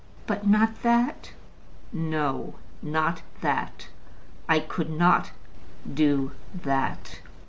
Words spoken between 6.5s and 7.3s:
that."